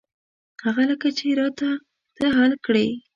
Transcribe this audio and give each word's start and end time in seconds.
هغه 0.65 0.83
لکه 0.89 1.07
چې 1.17 1.27
را 1.39 1.47
ته 1.59 1.69
ته 2.17 2.25
حل 2.37 2.53
کړې. 2.65 2.87